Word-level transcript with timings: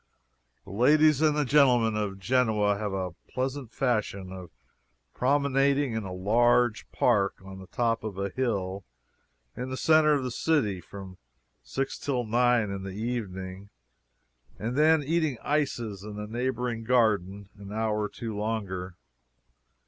The 0.65 0.71
ladies 0.71 1.21
and 1.21 1.47
gentlemen 1.47 1.95
of 1.95 2.17
Genoa 2.17 2.75
have 2.75 2.91
a 2.91 3.13
pleasant 3.31 3.71
fashion 3.71 4.31
of 4.31 4.49
promenading 5.13 5.93
in 5.93 6.05
a 6.05 6.11
large 6.11 6.91
park 6.91 7.35
on 7.45 7.59
the 7.59 7.67
top 7.67 8.03
of 8.03 8.17
a 8.17 8.29
hill 8.29 8.83
in 9.55 9.69
the 9.69 9.77
center 9.77 10.13
of 10.13 10.23
the 10.23 10.31
city, 10.31 10.81
from 10.81 11.19
six 11.61 11.99
till 11.99 12.23
nine 12.25 12.71
in 12.71 12.81
the 12.81 12.89
evening, 12.95 13.69
and 14.57 14.75
then 14.75 15.03
eating 15.03 15.37
ices 15.43 16.03
in 16.03 16.17
a 16.17 16.25
neighboring 16.25 16.83
garden 16.83 17.49
an 17.59 17.71
hour 17.71 18.01
or 18.01 18.09
two 18.09 18.35
longer. 18.35 18.95